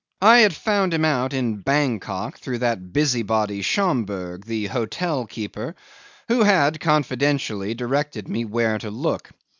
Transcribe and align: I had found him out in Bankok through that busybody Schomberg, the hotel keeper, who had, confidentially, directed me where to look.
I 0.23 0.39
had 0.39 0.55
found 0.55 0.95
him 0.95 1.05
out 1.05 1.31
in 1.31 1.61
Bankok 1.61 2.39
through 2.39 2.57
that 2.57 2.91
busybody 2.91 3.61
Schomberg, 3.61 4.45
the 4.45 4.65
hotel 4.65 5.27
keeper, 5.27 5.75
who 6.27 6.41
had, 6.41 6.79
confidentially, 6.79 7.75
directed 7.75 8.27
me 8.27 8.43
where 8.43 8.79
to 8.79 8.89
look. 8.89 9.29